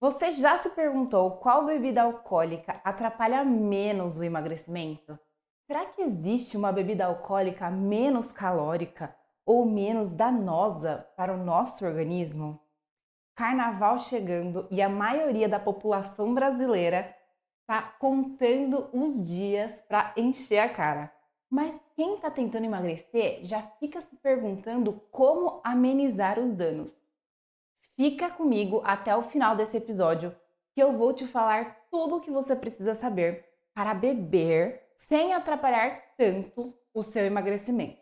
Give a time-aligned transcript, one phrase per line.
[0.00, 5.18] Você já se perguntou qual bebida alcoólica atrapalha menos o emagrecimento?
[5.66, 12.60] Será que existe uma bebida alcoólica menos calórica ou menos danosa para o nosso organismo?
[13.34, 17.14] Carnaval chegando e a maioria da população brasileira
[17.62, 21.15] está contando os dias para encher a cara.
[21.50, 26.96] Mas quem está tentando emagrecer já fica se perguntando como amenizar os danos.
[27.94, 30.34] Fica comigo até o final desse episódio
[30.74, 36.02] que eu vou te falar tudo o que você precisa saber para beber sem atrapalhar
[36.16, 38.00] tanto o seu emagrecimento.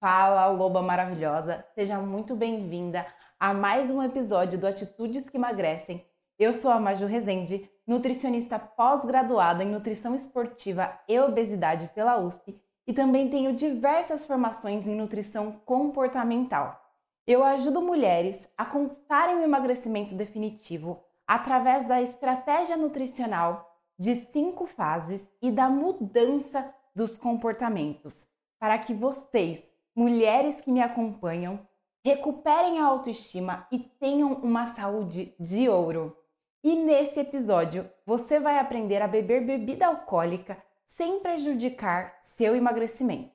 [0.00, 1.64] Fala, loba maravilhosa!
[1.74, 3.06] Seja muito bem-vinda
[3.38, 6.04] a mais um episódio do Atitudes que Emagrecem.
[6.38, 12.92] Eu sou a Maju Rezende, nutricionista pós-graduada em nutrição esportiva e obesidade pela USP e
[12.92, 16.80] também tenho diversas formações em nutrição comportamental.
[17.26, 25.26] Eu ajudo mulheres a conquistarem o emagrecimento definitivo através da estratégia nutricional de cinco fases
[25.40, 28.26] e da mudança dos comportamentos,
[28.58, 29.62] para que vocês,
[29.94, 31.60] mulheres que me acompanham,
[32.04, 36.14] recuperem a autoestima e tenham uma saúde de ouro.
[36.64, 40.56] E nesse episódio você vai aprender a beber bebida alcoólica
[40.96, 43.34] sem prejudicar seu emagrecimento.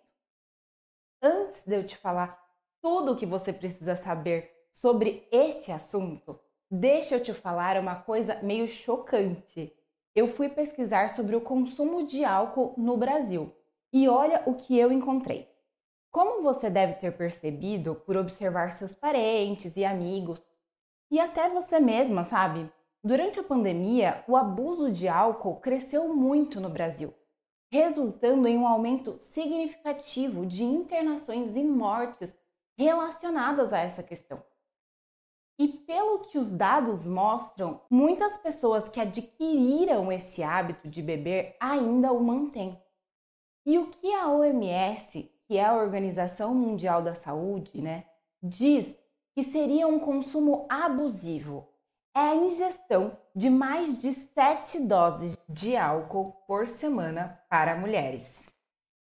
[1.21, 2.43] Antes de eu te falar
[2.81, 6.39] tudo o que você precisa saber sobre esse assunto,
[6.71, 9.71] deixa eu te falar uma coisa meio chocante.
[10.15, 13.55] Eu fui pesquisar sobre o consumo de álcool no Brasil
[13.93, 15.47] e olha o que eu encontrei.
[16.09, 20.43] Como você deve ter percebido por observar seus parentes e amigos,
[21.11, 22.71] e até você mesma, sabe?
[23.01, 27.13] Durante a pandemia, o abuso de álcool cresceu muito no Brasil,
[27.71, 32.37] resultando em um aumento significativo de internações e mortes
[32.77, 34.43] relacionadas a essa questão.
[35.57, 42.11] E pelo que os dados mostram, muitas pessoas que adquiriram esse hábito de beber ainda
[42.11, 42.81] o mantêm.
[43.65, 48.05] E o que a OMS, que é a Organização Mundial da Saúde, né,
[48.43, 48.87] diz
[49.33, 51.68] que seria um consumo abusivo
[52.15, 58.49] é a ingestão de mais de 7 doses de álcool por semana para mulheres.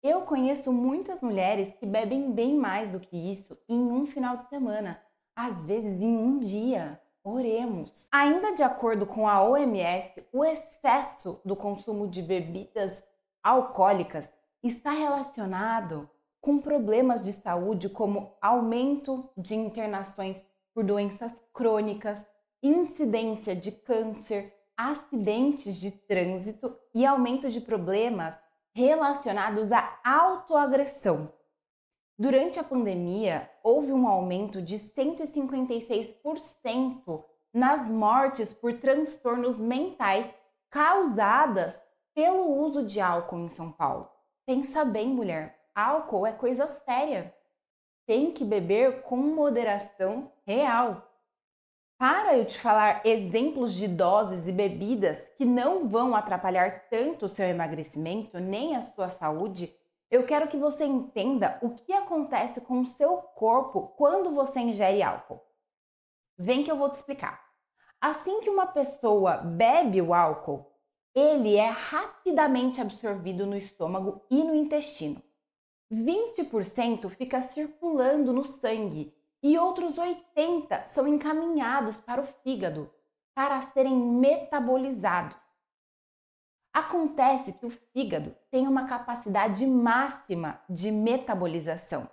[0.03, 4.49] Eu conheço muitas mulheres que bebem bem mais do que isso em um final de
[4.49, 5.01] semana,
[5.35, 7.01] às vezes em um dia.
[7.25, 8.07] Oremos.
[8.13, 13.03] Ainda de acordo com a OMS, o excesso do consumo de bebidas
[13.43, 14.33] alcoólicas
[14.63, 16.09] está relacionado
[16.41, 20.37] com problemas de saúde como aumento de internações
[20.73, 22.25] por doenças crônicas,
[22.63, 28.35] incidência de câncer, acidentes de trânsito e aumento de problemas
[28.75, 31.33] relacionados à autoagressão.
[32.19, 40.35] Durante a pandemia, houve um aumento de 156% nas mortes por transtornos mentais
[40.71, 41.81] causadas
[42.15, 44.11] pelo uso de álcool em São Paulo.
[44.47, 47.35] Pensa bem, mulher, álcool é coisa séria.
[48.07, 51.06] Tem que beber com moderação real.
[51.99, 57.29] Para eu te falar exemplos de doses e bebidas que não vão atrapalhar tanto o
[57.29, 59.75] seu emagrecimento nem a sua saúde,
[60.11, 65.03] eu quero que você entenda o que acontece com o seu corpo quando você ingere
[65.03, 65.41] álcool.
[66.39, 67.43] Vem que eu vou te explicar.
[67.99, 70.71] Assim que uma pessoa bebe o álcool,
[71.15, 75.23] ele é rapidamente absorvido no estômago e no intestino.
[75.91, 82.91] 20% fica circulando no sangue e outros 80 são encaminhados para o fígado
[83.35, 85.37] para serem metabolizados.
[86.73, 92.09] Acontece que o fígado tem uma capacidade máxima de metabolização,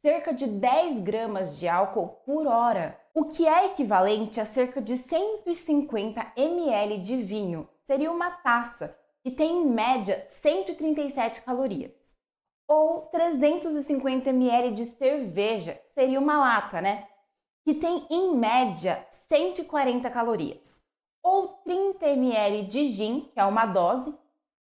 [0.00, 4.96] cerca de 10 gramas de álcool por hora, o que é equivalente a cerca de
[4.96, 7.68] 150 ml de vinho.
[7.84, 11.95] Seria uma taça que tem em média 137 calorias
[12.68, 17.06] ou 350 ml de cerveja, seria uma lata, né?
[17.64, 20.74] Que tem em média 140 calorias.
[21.22, 24.14] Ou 30 ml de gin, que é uma dose,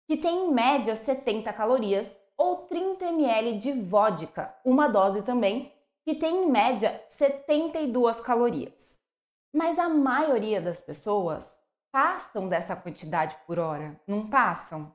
[0.06, 2.06] que tem em média 70 calorias,
[2.36, 5.72] ou 30 ml de vodka, uma dose também,
[6.04, 8.98] que tem em média 72 calorias.
[9.52, 11.48] Mas a maioria das pessoas
[11.92, 14.92] passam dessa quantidade por hora, não passam?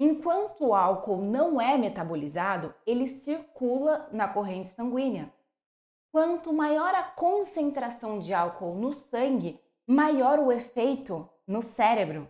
[0.00, 5.32] Enquanto o álcool não é metabolizado, ele circula na corrente sanguínea.
[6.12, 12.28] Quanto maior a concentração de álcool no sangue, maior o efeito no cérebro.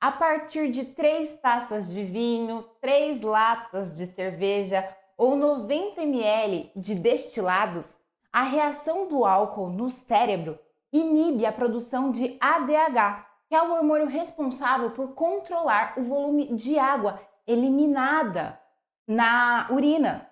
[0.00, 6.94] A partir de três taças de vinho, três latas de cerveja ou 90 ml de
[6.94, 7.92] destilados,
[8.32, 10.58] a reação do álcool no cérebro
[10.92, 16.78] inibe a produção de ADH, que é o hormônio responsável por controlar o volume de
[16.78, 18.60] água eliminada
[19.06, 20.28] na urina.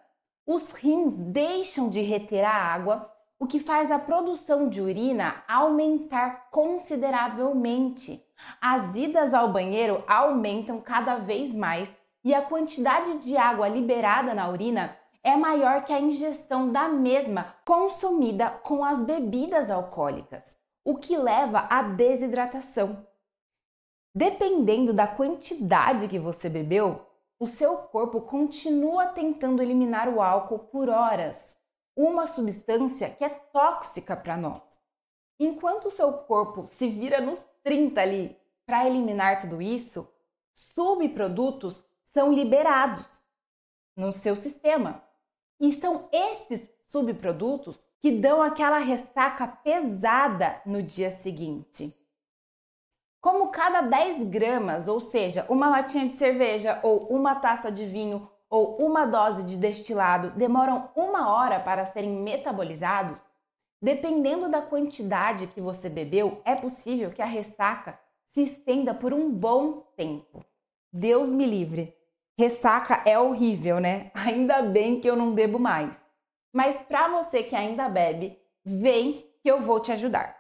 [0.47, 6.51] Os rins deixam de reter a água, o que faz a produção de urina aumentar
[6.51, 8.23] consideravelmente.
[8.61, 11.89] As idas ao banheiro aumentam cada vez mais
[12.23, 17.55] e a quantidade de água liberada na urina é maior que a ingestão da mesma
[17.65, 23.05] consumida com as bebidas alcoólicas, o que leva à desidratação.
[24.15, 27.05] Dependendo da quantidade que você bebeu,
[27.41, 31.59] o seu corpo continua tentando eliminar o álcool por horas,
[31.97, 34.63] uma substância que é tóxica para nós.
[35.41, 40.09] Enquanto o seu corpo se vira nos 30 ali para eliminar tudo isso,
[40.55, 41.85] subprodutos
[42.15, 43.05] são liberados
[43.97, 45.03] no seu sistema.
[45.59, 51.93] E são esses subprodutos que dão aquela ressaca pesada no dia seguinte.
[53.21, 58.31] Como cada 10 gramas, ou seja, uma latinha de cerveja ou uma taça de vinho
[58.49, 63.21] ou uma dose de destilado demoram uma hora para serem metabolizados,
[63.83, 67.99] dependendo da quantidade que você bebeu, é possível que a ressaca
[68.29, 70.45] se estenda por um bom tempo.
[70.93, 71.93] Deus me livre!
[72.39, 74.13] Ressaca é horrível, né?
[74.15, 76.06] Ainda bem que eu não bebo mais.
[76.57, 80.35] Mas para você que ainda bebe, vem que eu vou te ajudar.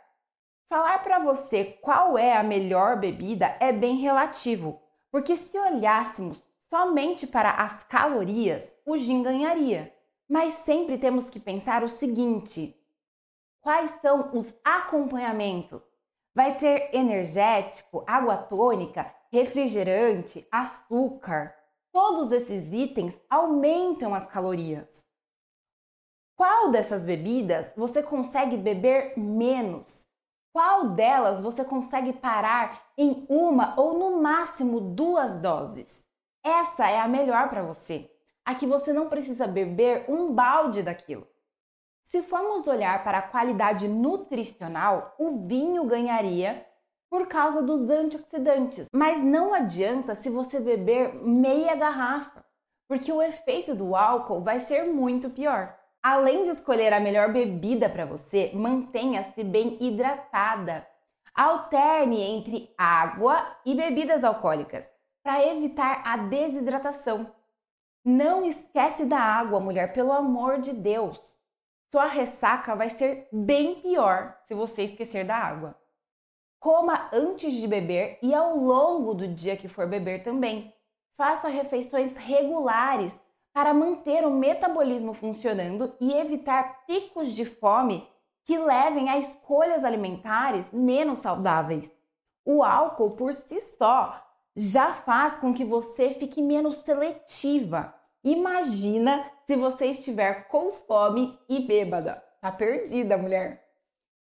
[0.66, 4.80] Falar para você qual é a melhor bebida é bem relativo,
[5.12, 9.92] porque se olhássemos somente para as calorias, o gin ganharia.
[10.26, 12.74] Mas sempre temos que pensar o seguinte:
[13.60, 15.82] quais são os acompanhamentos?
[16.34, 21.54] Vai ter energético, água tônica, refrigerante, açúcar.
[21.92, 25.05] Todos esses itens aumentam as calorias.
[26.36, 30.06] Qual dessas bebidas você consegue beber menos?
[30.52, 36.04] Qual delas você consegue parar em uma ou no máximo duas doses?
[36.44, 38.10] Essa é a melhor para você.
[38.44, 41.26] A que você não precisa beber um balde daquilo.
[42.04, 46.66] Se formos olhar para a qualidade nutricional, o vinho ganharia
[47.08, 48.88] por causa dos antioxidantes.
[48.94, 52.44] Mas não adianta se você beber meia garrafa,
[52.86, 55.74] porque o efeito do álcool vai ser muito pior.
[56.08, 60.86] Além de escolher a melhor bebida para você, mantenha-se bem hidratada.
[61.34, 64.88] Alterne entre água e bebidas alcoólicas
[65.20, 67.34] para evitar a desidratação.
[68.04, 71.20] Não esquece da água, mulher, pelo amor de Deus.
[71.90, 75.76] Sua ressaca vai ser bem pior se você esquecer da água.
[76.60, 80.72] Coma antes de beber e ao longo do dia que for beber também.
[81.16, 83.12] Faça refeições regulares
[83.56, 88.06] para manter o metabolismo funcionando e evitar picos de fome
[88.44, 91.90] que levem a escolhas alimentares menos saudáveis.
[92.44, 94.22] O álcool por si só
[94.54, 97.94] já faz com que você fique menos seletiva.
[98.22, 102.22] Imagina se você estiver com fome e bêbada.
[102.42, 103.66] Tá perdida, mulher.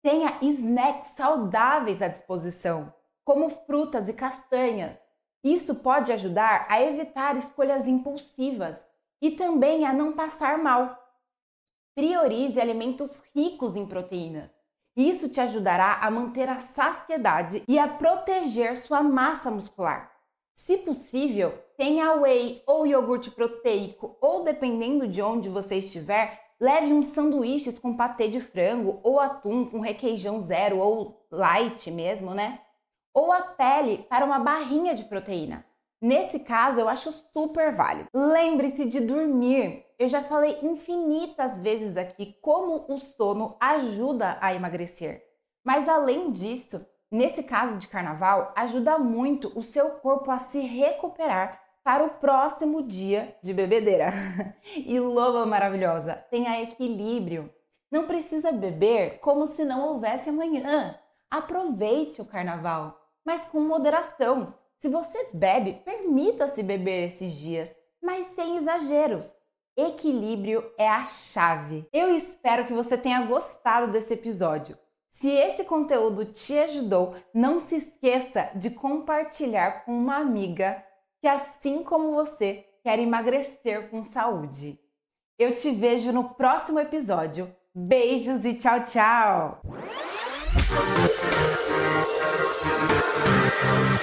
[0.03, 2.93] Tenha snacks saudáveis à disposição,
[3.25, 5.01] como frutas e castanhas.
[5.45, 8.90] Isso pode ajudar a evitar escolhas impulsivas
[9.21, 10.97] e também a não passar mal.
[11.95, 14.51] Priorize alimentos ricos em proteínas.
[14.97, 20.11] Isso te ajudará a manter a saciedade e a proteger sua massa muscular.
[20.55, 27.07] Se possível, tenha whey ou iogurte proteico, ou dependendo de onde você estiver, Leve uns
[27.07, 32.61] sanduíches com patê de frango ou atum com requeijão zero ou light mesmo, né?
[33.15, 35.65] Ou a pele para uma barrinha de proteína.
[36.01, 38.09] Nesse caso, eu acho super válido.
[38.15, 39.85] Lembre-se de dormir.
[39.99, 45.23] Eu já falei infinitas vezes aqui como o sono ajuda a emagrecer.
[45.63, 51.61] Mas além disso, nesse caso de carnaval, ajuda muito o seu corpo a se recuperar
[51.85, 54.11] para o próximo dia de bebedeira.
[54.77, 57.53] E loba maravilhosa, tenha equilíbrio.
[57.91, 60.99] Não precisa beber como se não houvesse amanhã.
[61.31, 64.55] Aproveite o carnaval, mas com moderação.
[64.81, 67.71] Se você bebe, permita-se beber esses dias,
[68.03, 69.31] mas sem exageros.
[69.77, 71.87] Equilíbrio é a chave.
[71.93, 74.79] Eu espero que você tenha gostado desse episódio.
[75.13, 80.83] Se esse conteúdo te ajudou, não se esqueça de compartilhar com uma amiga
[81.21, 84.81] que, assim como você, quer emagrecer com saúde.
[85.39, 87.55] Eu te vejo no próximo episódio.
[87.75, 89.61] Beijos e tchau, tchau!